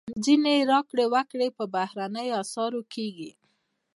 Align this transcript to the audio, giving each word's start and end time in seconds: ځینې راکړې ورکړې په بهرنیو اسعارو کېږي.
ځینې 0.25 0.55
راکړې 0.71 1.05
ورکړې 1.13 1.47
په 1.57 1.63
بهرنیو 1.75 2.39
اسعارو 2.43 2.81
کېږي. 2.93 3.31